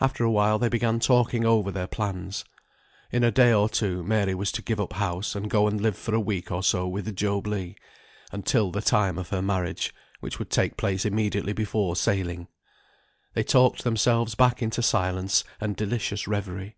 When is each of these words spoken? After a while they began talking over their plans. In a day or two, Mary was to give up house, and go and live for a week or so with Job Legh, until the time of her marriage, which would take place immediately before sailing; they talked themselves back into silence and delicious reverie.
After 0.00 0.24
a 0.24 0.30
while 0.30 0.58
they 0.58 0.70
began 0.70 0.98
talking 0.98 1.44
over 1.44 1.70
their 1.70 1.86
plans. 1.86 2.42
In 3.10 3.22
a 3.22 3.30
day 3.30 3.52
or 3.52 3.68
two, 3.68 4.02
Mary 4.02 4.34
was 4.34 4.50
to 4.52 4.62
give 4.62 4.80
up 4.80 4.94
house, 4.94 5.34
and 5.34 5.50
go 5.50 5.66
and 5.66 5.78
live 5.78 5.98
for 5.98 6.14
a 6.14 6.20
week 6.20 6.50
or 6.50 6.62
so 6.62 6.88
with 6.88 7.14
Job 7.14 7.46
Legh, 7.46 7.76
until 8.32 8.70
the 8.70 8.80
time 8.80 9.18
of 9.18 9.28
her 9.28 9.42
marriage, 9.42 9.94
which 10.20 10.38
would 10.38 10.48
take 10.48 10.78
place 10.78 11.04
immediately 11.04 11.52
before 11.52 11.94
sailing; 11.96 12.48
they 13.34 13.42
talked 13.44 13.84
themselves 13.84 14.34
back 14.34 14.62
into 14.62 14.80
silence 14.80 15.44
and 15.60 15.76
delicious 15.76 16.26
reverie. 16.26 16.76